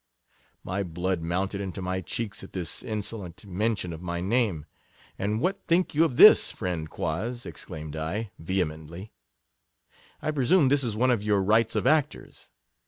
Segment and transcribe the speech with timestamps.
[0.63, 4.65] My blood mounted into my cheeks at this inso lent mention of my name.
[5.19, 7.45] And what think you of this, friend Quoz?
[7.45, 9.11] exclaimed I, vehe mently:
[10.19, 12.49] I presume this is one of your" rights of actors."